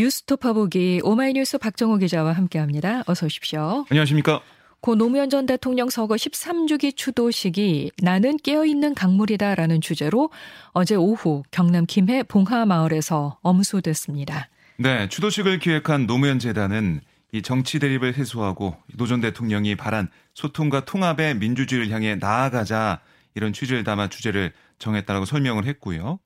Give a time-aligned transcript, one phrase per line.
[0.00, 3.02] 뉴스 톺아보기 오마이뉴스 박정호 기자와 함께합니다.
[3.06, 3.84] 어서 오십시오.
[3.90, 4.40] 안녕하십니까?
[4.80, 10.30] 고 노무현 전 대통령 서거 13주기 추도식이 나는 깨어있는 강물이다라는 주제로
[10.72, 14.48] 어제 오후 경남 김해 봉하마을에서 엄수됐습니다.
[14.78, 21.36] 네, 추도식을 기획한 노무현 재단은 이 정치 대립을 해소하고 노 전 대통령이 바란 소통과 통합의
[21.36, 23.00] 민주주의를 향해 나아가자
[23.34, 26.18] 이런 취지를 담아 주제를 정했다라고 설명을 했고요.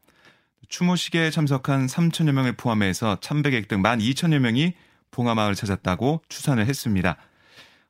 [0.68, 4.74] 추모식에 참석한 3천여 명을 포함해서 참배객 등 1만 2천여 명이
[5.10, 7.16] 봉하마을 찾았다고 추산을 했습니다.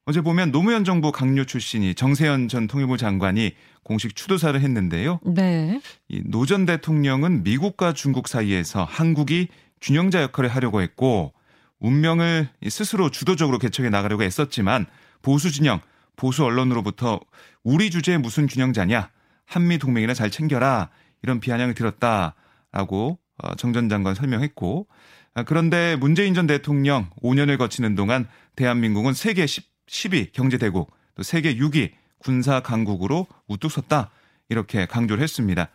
[0.06, 5.20] 어제 보면 노무현 정부 강요 출신이 정세현 전 통일부 장관이 공식 추도사를 했는데요.
[5.24, 5.80] 네.
[6.24, 9.48] 노전 대통령은 미국과 중국 사이에서 한국이
[9.80, 11.32] 균형자 역할을 하려고 했고
[11.78, 14.86] 운명을 스스로 주도적으로 개척해 나가려고 했었지만
[15.22, 15.80] 보수 진영,
[16.16, 17.20] 보수 언론으로부터
[17.62, 19.10] 우리 주제에 무슨 균형자냐?
[19.46, 20.90] 한미 동맹이나 잘 챙겨라.
[21.22, 22.34] 이런 비아냥을 들었다
[22.74, 24.88] 라고 어, 정전 장관 설명했고
[25.34, 31.56] 아, 그런데 문재인 전 대통령 5년을 거치는 동안 대한민국은 세계 10 10위 경제대국, 또 세계
[31.56, 34.10] 6위 군사 강국으로 우뚝 섰다.
[34.48, 35.68] 이렇게 강조를 했습니다.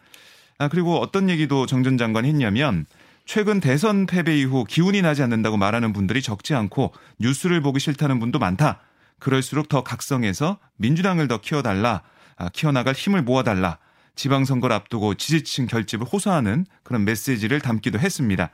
[0.57, 2.85] 아, 그리고 어떤 얘기도 정 전 장관이 했냐면
[3.25, 8.39] 최근 대선 패배 이후 기운이 나지 않는다고 말하는 분들이 적지 않고 뉴스를 보기 싫다는 분도
[8.39, 8.81] 많다.
[9.19, 12.01] 그럴수록 더 각성해서 민주당을 더 키워달라.
[12.35, 13.77] 아, 키워나갈 힘을 모아달라.
[14.19, 18.51] 지방선거를 앞두고 지지층 결집을 호소하는 그런 메시지를 담기도 했습니다.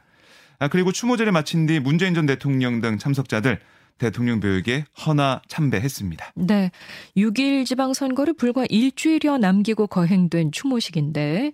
[0.59, 3.59] 아, 그리고 추모제를 마친 뒤 문재인 전 대통령 등 참석자들
[3.97, 6.33] 대통령 묘역에 헌화 참배했습니다.
[6.35, 6.69] 네.
[7.17, 11.53] 6일 지방선거를 불과 일주일여 남기고 거행된 추모식인데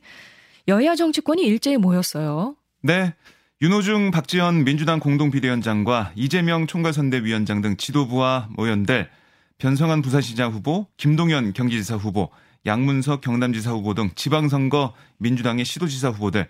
[0.67, 2.55] 여야 정치권이 일제히 모였어요.
[2.81, 3.13] 네.
[3.61, 9.09] 윤호중 박지원 민주당 공동비대위원장과 이재명 총괄선대위원장 등 지도부와 모연들
[9.59, 12.31] 변성환 부산시장 후보, 김동연 경기지사 후보,
[12.65, 16.47] 양문석 경남지사 후보 등 지방선거 민주당의 시도지사 후보들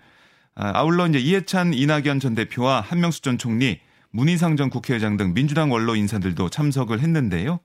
[0.54, 3.80] 아, 아울러 이제 이해찬 이낙연 전 대표와 한명수 전 총리
[4.10, 7.60] 문희상 전 국회의장 등 민주당 원로 인사들도 참석을 했는데요.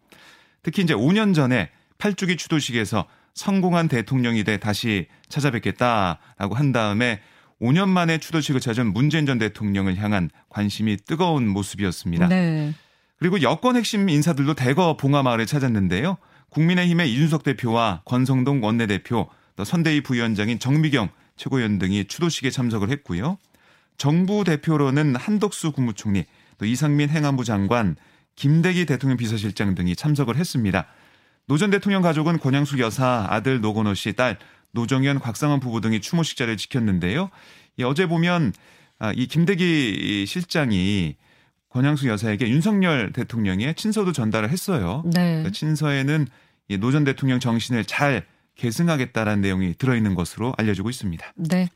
[0.63, 7.19] 특히 이제 5년 전에 8주기 추도식에서 성공한 대통령이 돼 다시 찾아뵙겠다라고 한 다음에
[7.61, 12.27] 5년 만에 추도식을 찾은 문재인 전 대통령을 향한 관심이 뜨거운 모습이었습니다.
[12.27, 12.73] 네.
[13.19, 16.17] 그리고 여권 핵심 인사들도 대거 봉하마을을 찾았는데요.
[16.51, 23.37] 국민의힘의 이준석 대표와 권성동 원내대표, 또 선대위 부위원장인 정미경 최고위원 등이 추도식에 참석을 했고요.
[23.97, 26.25] 정부 대표로는 한덕수 국무총리,
[26.57, 27.95] 또 이상민 행안부 장관,
[28.35, 30.87] 김대기 대통령 비서실장 등이 참석을 했습니다.
[31.47, 34.37] 노 전 대통령 가족은 권양숙 여사, 아들 노건호 씨, 딸
[34.71, 37.29] 노정연, 곽상언 부부 등이 추모식 자리를 지켰는데요.
[37.83, 38.53] 어제 보면
[38.99, 41.15] 아, 이 김대기 실장이
[41.69, 45.03] 권양숙 여사에게 윤석열 대통령의 친서도 전달을 했어요.
[45.05, 45.43] 네.
[45.43, 46.27] 그 친서에는
[46.79, 51.33] 노 전 대통령 정신을 잘 계승하겠다라는 내용이 들어있는 것으로 알려지고 있습니다.
[51.35, 51.69] 네.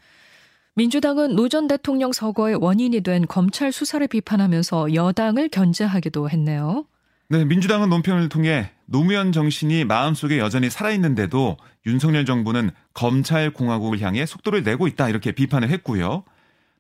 [0.76, 6.86] 민주당은 노 전 대통령 서거의 원인이 된 검찰 수사를 비판하면서 여당을 견제하기도 했네요.
[7.30, 14.64] 네, 민주당은 논평을 통해 노무현 정신이 마음속에 여전히 살아있는데도 윤석열 정부는 검찰 공화국을 향해 속도를
[14.64, 16.24] 내고 있다 이렇게 비판을 했고요.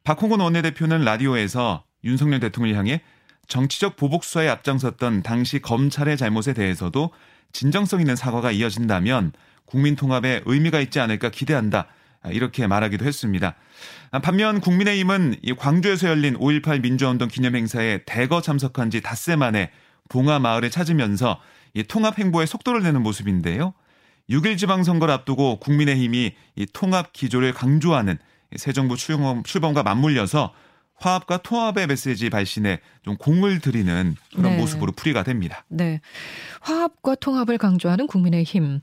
[0.03, 3.01] 박홍근 원내대표는 라디오에서 윤석열 대통령을 향해
[3.47, 7.11] 정치적 보복 수사에 앞장섰던 당시 검찰의 잘못에 대해서도
[7.51, 9.33] 진정성 있는 사과가 이어진다면
[9.65, 11.87] 국민 통합에 의미가 있지 않을까 기대한다.
[12.29, 13.55] 이렇게 말하기도 했습니다.
[14.21, 19.71] 반면 국민의힘은 광주에서 열린 5.18 민주화운동 기념행사에 대거 참석한 지 닷새 만에
[20.09, 21.39] 봉화 마을을 찾으면서
[21.87, 23.73] 통합 행보에 속도를 내는 모습인데요.
[24.29, 28.19] 6일 지방선거를 앞두고 국민의힘이 이 통합 기조를 강조하는
[28.55, 30.53] 새 정부 출범, 과 맞물려서
[31.01, 34.57] 화합과 통합의 메시지 발신에 좀 공을 들이는 그런 네.
[34.57, 35.65] 모습으로 풀이가 됩니다.
[35.67, 35.99] 네.
[36.61, 38.81] 화합과 통합을 강조하는 국민의힘.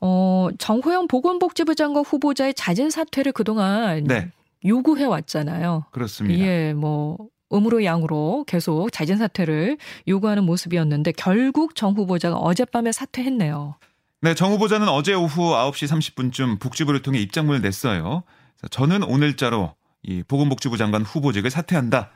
[0.00, 4.30] 어, 정호영 보건복지부 장관 후보자의 잦은 사퇴를 그동안 네.
[4.64, 5.86] 요구해 왔잖아요.
[5.90, 6.44] 그렇습니다.
[6.44, 7.18] 예, 뭐
[7.52, 13.76] 음으로 양으로 계속 잦은 사퇴를 요구하는 모습이었는데 결국 정 후보자가 어젯밤에 사퇴했네요.
[14.22, 18.22] 네, 정 후보자는 어제 오후 9시 30분쯤 복지부를 통해 입장문을 냈어요.
[18.70, 19.74] 저는 오늘자로
[20.06, 22.10] 이 보건복지부 장관 후보직을 사퇴한다.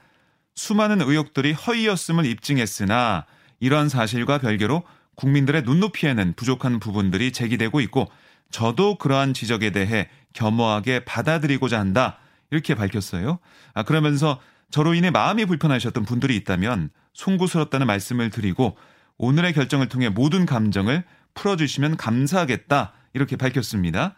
[0.55, 3.27] 수많은 의혹들이 허위였음을 입증했으나
[3.59, 4.85] 이러한 사실과 별개로
[5.17, 8.09] 국민들의 눈높이에는 부족한 부분들이 제기되고 있고
[8.51, 12.19] 저도 그러한 지적에 대해 겸허하게 받아들이고자 한다.
[12.51, 13.39] 이렇게 밝혔어요.
[13.75, 14.41] 아, 그러면서
[14.71, 18.77] 저로 인해 마음이 불편하셨던 분들이 있다면 송구스럽다는 말씀을 드리고
[19.19, 21.05] 오늘의 결정을 통해 모든 감정을
[21.35, 22.93] 풀어주시면 감사하겠다.
[23.15, 24.15] 이렇게 밝혔습니다.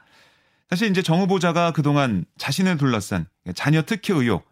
[0.72, 4.50] 사실 이제 정 후보자가 그동안 자신을 둘러싼 자녀 특혜 의혹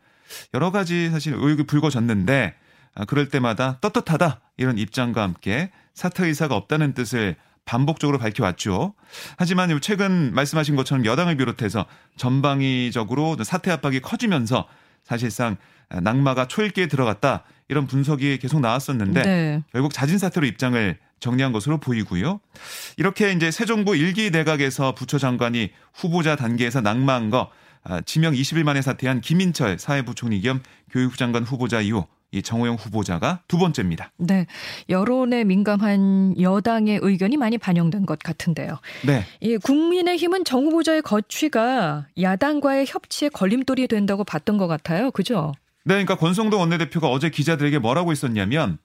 [0.53, 2.55] 여러 가지 사실 의혹이 불거졌는데
[2.95, 8.93] 아, 그럴 때마다 떳떳하다 이런 입장과 함께 사퇴 의사가 없다는 뜻을 반복적으로 밝혀왔죠.
[9.39, 11.87] 하지만 최근 말씀하신 것처럼 여당을 비롯해서
[12.19, 14.69] 전방위적으로 사퇴 압박이 커지면서
[15.03, 15.57] 사실상
[15.89, 19.63] 낙마가 초읽기에 들어갔다 이런 분석이 계속 나왔었는데 네.
[19.73, 22.41] 결국 자진 사퇴로 입장을 정리한 것으로 보이고요.
[22.97, 27.51] 이렇게 이제 새 정부 일기 내각에서 부처 장관이 후보자 단계에서 낙마한 거
[27.83, 33.41] 아, 지명 20일 만에 사퇴한 김인철 사회부총리 겸 교육부 장관 후보자 이후 이 정호영 후보자가
[33.49, 34.13] 두 번째입니다.
[34.19, 34.47] 네.
[34.89, 38.79] 여론에 민감한 여당의 의견이 많이 반영된 것 같은데요.
[39.05, 39.25] 네.
[39.41, 45.11] 이 국민의힘은 정 후보자의 거취가 야당과의 협치에 걸림돌이 된다고 봤던 것 같아요.
[45.11, 45.53] 그죠?
[45.85, 45.95] 네.
[45.95, 48.79] 그러니까 권성동 원내대표가 어제 기자들에게 뭐라고 했었냐면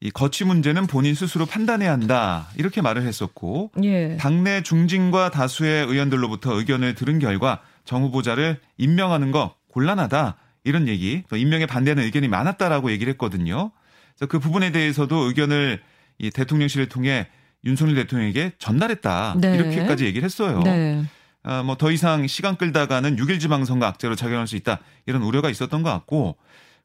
[0.00, 2.48] 이 거취 문제는 본인 스스로 판단해야 한다.
[2.56, 4.16] 이렇게 말을 했었고 예.
[4.18, 10.36] 당내 중진과 다수의 의원들로부터 의견을 들은 결과 정 후보자를 임명하는 거 곤란하다.
[10.64, 13.70] 이런 얘기, 또 임명에 반대하는 의견이 많았다라고 얘기를 했거든요.
[14.16, 15.80] 그래서 그 부분에 대해서도 의견을
[16.18, 17.28] 이 대통령실을 통해
[17.64, 19.36] 윤석열 대통령에게 전달했다.
[19.40, 19.54] 네.
[19.54, 20.60] 이렇게까지 얘기를 했어요.
[20.62, 21.04] 네.
[21.42, 24.80] 아, 뭐 더 이상 시간 끌다가는 6일 지방선거 악재로 작용할 수 있다.
[25.06, 26.36] 이런 우려가 있었던 것 같고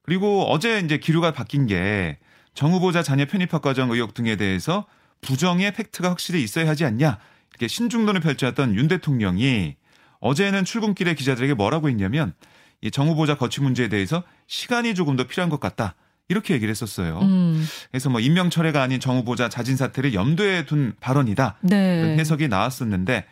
[0.04, 2.20] 그리고 어제 이제 기류가 바뀐 게
[2.54, 4.86] 정 후보자 자녀 편입학 과정 의혹 등에 대해서
[5.22, 7.20] 부정의 팩트가 확실히 있어야 하지 않냐.
[7.52, 9.76] 이렇게 신중론을 펼쳤던 윤 대통령이
[10.20, 12.34] 어제는 출근길에 기자들에게 뭐라고 했냐면
[12.82, 15.96] 이정 후보자 거취 문제에 대해서 시간이 조금 더 필요한 것 같다.
[16.30, 17.20] 이렇게 얘기를 했었어요.
[17.22, 17.68] 음.
[17.92, 21.58] 그래서 뭐 임명 철회가 아닌 정 후보자 자진 사퇴를 염두에 둔 발언이다.
[21.62, 22.18] 네.
[22.18, 23.26] 해석이 나왔었는데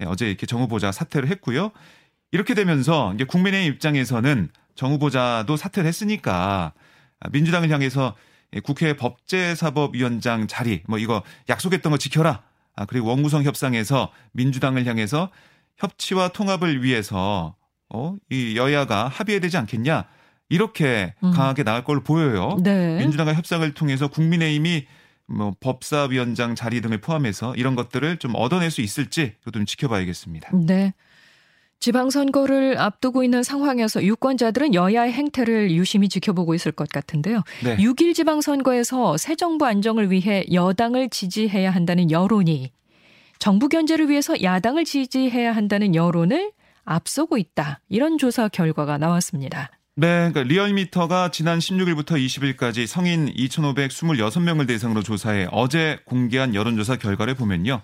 [0.00, 1.72] 예, 어제 이렇게 정 후보자 사퇴를 했고요.
[2.30, 6.72] 이렇게 되면서 이제 국민의 입장에서는 정 후보자도 사퇴를 했으니까
[7.30, 8.14] 민주당을 향해서
[8.62, 12.42] 국회 법제사법위원장 자리 뭐 이거 약속했던 거 지켜라.
[12.76, 15.30] 아 그리고 원구성 협상에서 민주당을 향해서
[15.76, 17.56] 협치와 통합을 위해서
[17.88, 20.04] 어, 이 여야가 합의해야 되지 않겠냐
[20.48, 21.30] 이렇게 음.
[21.32, 22.58] 강하게 나갈 걸로 보여요.
[22.62, 22.98] 네.
[22.98, 24.86] 민주당과 협상을 통해서 국민의힘이
[25.26, 30.50] 뭐 법사위원장 자리 등을 포함해서 이런 것들을 좀 얻어낼 수 있을지 좀 지켜봐야겠습니다.
[30.66, 30.92] 네.
[31.80, 37.42] 지방선거를 앞두고 있는 상황에서 유권자들은 여야의 행태를 유심히 지켜보고 있을 것 같은데요.
[37.62, 37.76] 네.
[37.76, 42.72] 6일 지방선거에서 새 정부 안정을 위해 여당을 지지해야 한다는 여론이
[43.38, 46.52] 정부 견제를 위해서 야당을 지지해야 한다는 여론을
[46.84, 47.80] 앞서고 있다.
[47.88, 49.70] 이런 조사 결과가 나왔습니다.
[49.96, 57.80] 네, 그러니까 리얼미터가 지난 16일부터 20일까지 성인 2,526명을 대상으로 조사해 어제 공개한 여론조사 결과를 보면요.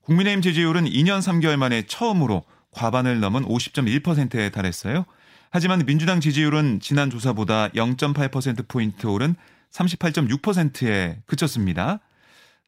[0.00, 2.42] 국민의힘 지지율은 2년 3개월 만에 처음으로
[2.74, 5.04] 과반을 넘은 50.1%에 달했어요.
[5.50, 9.36] 하지만 민주당 지지율은 지난 조사보다 0.8%포인트 오른
[9.70, 12.00] 38.6%에 그쳤습니다.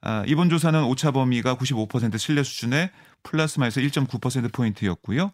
[0.02, 2.90] 아, 이번 조사는 오차 범위가 95% 신뢰 수준의
[3.22, 5.32] 플러스 마이너스 1.9%포인트였고요.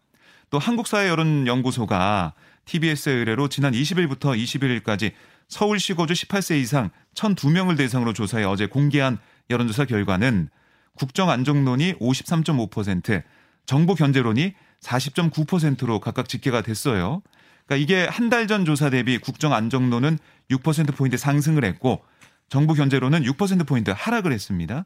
[0.50, 2.34] 또 한국사회 여론연구소가
[2.64, 5.12] TBS의 의뢰로 지난 20일부터 21일까지
[5.48, 9.18] 서울시 거주 18세 이상 1,002명을 대상으로 조사해 어제 공개한
[9.50, 10.48] 여론조사 결과는
[10.94, 13.22] 국정 안정론이 53.5%,
[13.66, 17.22] 정부 견제론이 40.9%로 각각 집계가 됐어요.
[17.66, 20.18] 그러니까 이게 한 달 전 조사 대비 국정 안정론은
[20.50, 22.02] 6%포인트 상승을 했고
[22.48, 24.84] 정부 견제론은 6%포인트 하락을 했습니다.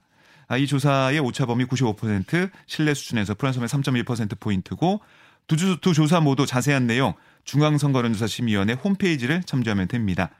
[0.48, 5.00] 아, 이 조사의 오차범위 95% 신뢰 수준에서 플러스 3.1%포인트고
[5.48, 7.14] 두, 주, 두 조사 모두 자세한 내용
[7.44, 10.30] 중앙선거론조사심의위원회 홈페이지를 참조하면 됩니다.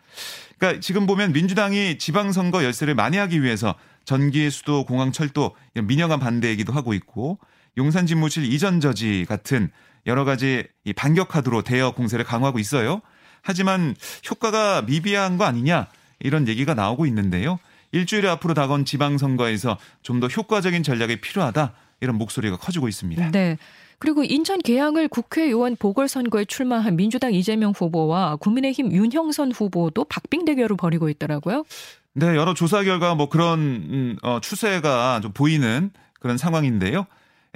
[0.59, 3.75] 그러니까 지금 보면 민주당이 지방선거 열세를 만회하기 위해서
[4.05, 7.39] 전기, 수도, 공항, 철도 민영한 반대이기도 하고 있고
[7.79, 9.71] 용산 집무실 이전 저지 같은
[10.07, 13.01] 여러 가지 이 반격 카드로 대여 공세를 강화하고 있어요.
[13.43, 13.95] 하지만
[14.31, 15.89] 효과가 미비한 거 아니냐
[16.21, 17.59] 이런 얘기가 나오고 있는데요.
[17.93, 23.31] 일주일 앞으로 다가온 지방선거에서 좀 더 효과적인 전략이 필요하다 이런 목소리가 커지고 있습니다.
[23.31, 23.59] 네.
[23.99, 31.09] 그리고 인천 계양을 국회의원 보궐선거에 출마한 민주당 이재명 후보와 국민의힘 윤형선 후보도 박빙 대결을 벌이고
[31.09, 31.65] 있더라고요.
[32.13, 35.91] 네, 여러 조사 결과 뭐 그런 음, 어, 추세가 좀 보이는
[36.21, 37.07] 그런 상황인데요.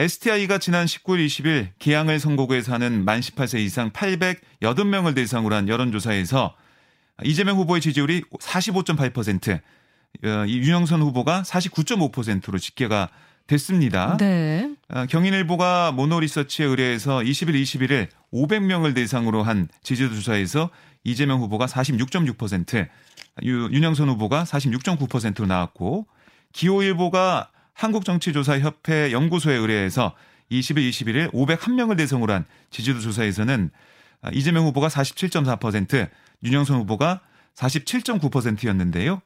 [0.00, 6.57] STI가 지난 19일 20일 계양을 선거구에서 하는 만 18세 이상 808명을 대상으로 한 여론조사에서
[7.25, 9.61] 이재명 후보의 지지율이 45.8%,
[10.25, 13.11] 어, 윤영선 후보가 49.5%로 집계가
[13.47, 14.16] 됐습니다.
[14.16, 14.71] 네.
[14.88, 20.71] 어, 경인일보가 모노리서치에 의뢰해서 20일, 21일 500명을 대상으로 한 지지도 조사에서
[21.04, 22.88] 이재명 후보가 46.6%,
[23.42, 26.07] 윤영선 후보가 46.9%로 나왔고
[26.54, 30.14] 기호일보가 한국정치조사협회 연구소에 의뢰해서
[30.52, 33.70] 20일, 21일 501명을 대상으로 한 지지도 조사에서는
[34.32, 36.10] 이재명 후보가 47.4%,
[36.42, 37.20] 윤영선 후보가
[37.54, 39.22] 47.9%였는데요.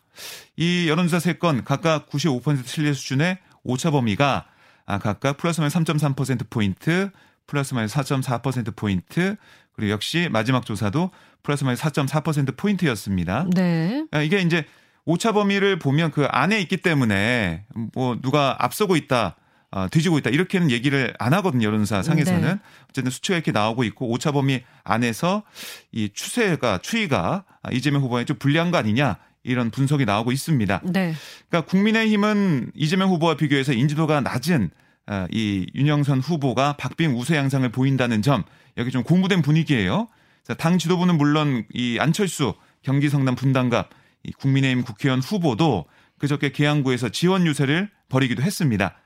[0.56, 4.46] 이 여론조사 세건 각각 95% 신뢰 수준의 오차 범위가
[4.86, 7.10] 아, 각각 플러스 마이너스 3.3%포인트,
[7.46, 9.36] 플러스 마이너스 4.4%포인트,
[9.72, 11.10] 그리고 역시 마지막 조사도
[11.42, 13.46] 플러스 마이너스 4.4%포인트였습니다.
[13.54, 14.04] 네.
[14.10, 14.64] 아, 이게 이제
[15.06, 19.36] 오차 범위를 보면 그 안에 있기 때문에 뭐 누가 앞서고 있다,
[19.70, 22.58] 어, 뒤지고 있다 이렇게는 얘기를 안 하거든요 여론사 상에서는 네.
[22.88, 25.42] 어쨌든 수치가 이렇게 나오고 있고 오차 범위 안에서
[25.90, 30.80] 이 추세가 추이가 이재명 후보에 좀 불리한 거 아니냐 이런 분석이 나오고 있습니다.
[30.84, 31.14] 네.
[31.48, 34.70] 그러니까 국민의힘은 이재명 후보와 비교해서 인지도가 낮은
[35.06, 38.44] 어, 이 윤영선 후보가 박빙 우세 양상을 보인다는 점
[38.78, 40.08] 여기 좀 공부된 분위기예요.
[40.56, 43.94] 당 지도부는 물론 이 안철수 경기 성남 분당갑 이
[44.38, 45.86] 국민의힘 국회의원 후보도
[46.18, 48.96] 그저께 계양구에서 지원 유세를 벌이기도 했습니다.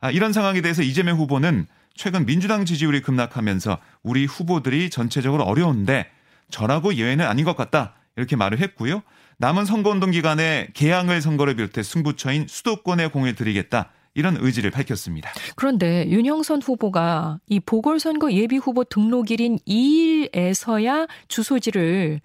[0.00, 6.08] 아, 이런 상황에 대해서 이재명 후보는 최근 민주당 지지율이 급락하면서 우리 후보들이 전체적으로 어려운데
[6.50, 7.94] 저라고 예외는 아닌 것 같다.
[8.16, 9.02] 이렇게 말을 했고요.
[9.38, 13.90] 남은 선거운동 기간에 개항을 선거를 비롯해 승부처인 수도권에 공을 들이겠다.
[14.14, 15.30] 이런 의지를 밝혔습니다.
[15.54, 22.20] 그런데 윤형선 후보가 이 보궐선거 예비 후보 등록일인 2일에서야 주소지를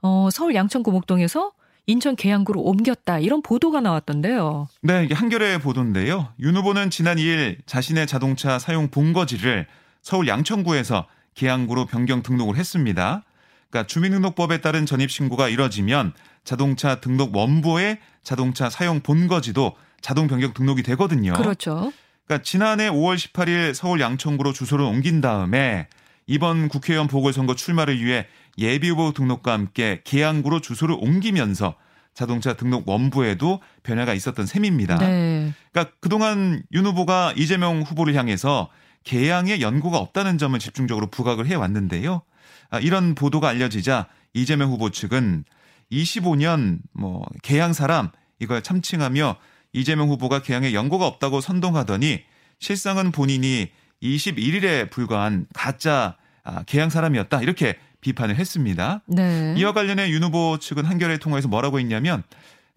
[0.00, 1.52] 어, 서울 양천구 목동에서
[1.86, 4.68] 인천 계양구로 옮겼다 이런 보도가 나왔던데요.
[4.82, 6.32] 네, 이게 한겨레 보도인데요.
[6.40, 9.66] 윤 후보는 지난 2일 자신의 자동차 사용 본거지를
[10.02, 13.22] 서울 양천구에서 계양구로 변경 등록을 했습니다.
[13.70, 16.12] 그러니까 주민등록법에 따른 전입 신고가 이뤄지면
[16.42, 21.34] 자동차 등록 원부의 자동차 사용 본거지도 자동 변경 등록이 되거든요.
[21.34, 21.92] 그렇죠.
[22.26, 25.86] 그러니까 지난해 5월 18일 서울 양천구로 주소를 옮긴 다음에
[26.26, 28.26] 이번 국회의원 보궐선거 출마를 위해
[28.58, 31.74] 예비 후보 등록과 함께 계양구로 주소를 옮기면서
[32.14, 34.96] 자동차 등록 원부에도 변화가 있었던 셈입니다.
[34.98, 35.52] 네.
[35.70, 38.70] 그러니까 그동안 윤 후보가 이재명 후보를 향해서
[39.04, 42.22] 개항에 연고가 없다는 점을 집중적으로 부각을 해 왔는데요.
[42.70, 45.44] 아, 이런 보도가 알려지자 이재명 후보 측은
[45.92, 49.36] 25년 뭐 개항 사람 이걸 참칭하며
[49.72, 52.22] 이재명 후보가 개항에 연고가 없다고 선동하더니
[52.58, 53.70] 실상은 본인이
[54.02, 59.02] 21일에 불과한 가짜 아, 개항 사람이었다 이렇게 비판을 했습니다.
[59.06, 59.54] 네.
[59.56, 62.22] 이와 관련해 윤 후보 측은 한겨레 통화에서 뭐라고 했냐면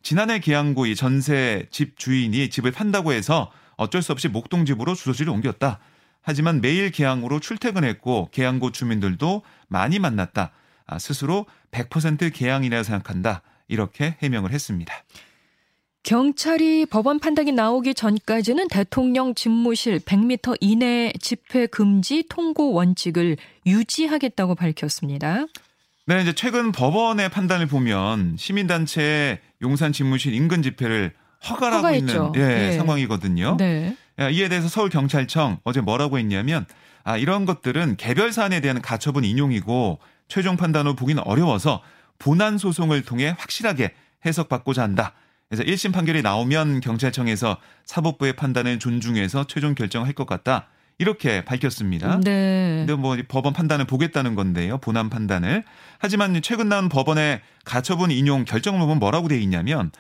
[0.02, 5.80] 지난해 계양구 이 전세 집 주인이 집을 판다고 해서 어쩔 수 없이 목동집으로 주소지를 옮겼다.
[6.22, 10.52] 하지만 매일 계양으로 출퇴근했고 계양구 주민들도 많이 만났다.
[10.86, 13.42] 아, 스스로 100% 계양이라 생각한다.
[13.68, 14.94] 이렇게 해명을 했습니다.
[16.04, 25.46] 경찰이 법원 판단이 나오기 전까지는 대통령 집무실 100m 이내 집회 금지 통고 원칙을 유지하겠다고 밝혔습니다.
[26.06, 31.14] 네, 이제 최근 법원의 판단을 보면 시민단체 용산 집무실 인근 집회를
[31.48, 32.34] 허가하고 허가했죠.
[32.36, 32.72] 있는 예, 네.
[32.78, 33.58] 상황이거든요.
[33.58, 33.96] 네.
[34.32, 36.66] 이에 대해서 서울경찰청 어제 뭐라고 했냐면
[37.04, 41.82] 아, 이런 것들은 개별 사안에 대한 가처분 인용이고 최종 판단 후 보기는 어려워서
[42.18, 43.94] 본안 소송을 통해 확실하게
[44.26, 45.14] 해석받고자 한다.
[45.50, 50.68] 그래서 1심 판결이 나오면 경찰청에서 사법부의 판단을 존중해서 최종 결정할 것 같다.
[51.00, 52.20] 이렇게 밝혔습니다.
[52.20, 52.86] 네.
[52.86, 54.78] 근데 뭐 법원 판단을 보겠다는 건데요.
[54.78, 55.64] 본안 판단을.
[55.98, 59.92] 하지만 최근 나온 법원의 가처분 인용 보면 뭐라고 돼 있냐면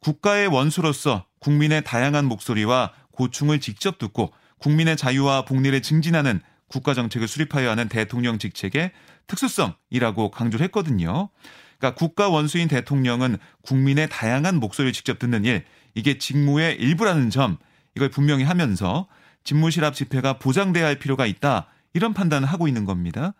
[0.00, 7.72] 국가의 원수로서 국민의 다양한 목소리와 고충을 직접 듣고 국민의 자유와 복리를 증진하는 국가 정책을 수립하여야
[7.72, 8.92] 하는 대통령 직책의
[9.26, 11.28] 특수성이라고 강조를 했거든요.
[11.78, 15.64] 그러니까 국가 원수인 대통령은 국민의 다양한 목소리를 직접 듣는 일,
[15.94, 17.58] 이게 직무의 일부라는 점,
[17.94, 19.06] 이걸 분명히 하면서
[19.44, 21.66] 집무실 앞 집회가 보장돼야 할 필요가 있다.
[21.94, 23.32] 이런 판단을 하고 있는 겁니다.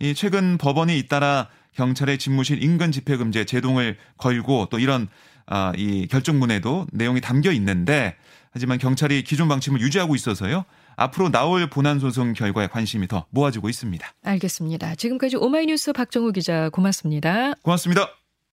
[0.00, 5.08] 이 최근 법원이 잇따라 경찰의 집무실 인근 집회 금지에 제동을 걸고 또 이런
[5.46, 8.16] 아, 이 결정문에도 내용이 담겨 있는데
[8.50, 10.64] 하지만 경찰이 기존 방침을 유지하고 있어서요.
[10.96, 14.06] 앞으로 나올 본안 소송 결과에 관심이 더 모아지고 있습니다.
[14.24, 14.94] 알겠습니다.
[14.96, 17.54] 지금까지 오마이뉴스 박정우 기자 고맙습니다.
[17.62, 18.25] 고맙습니다.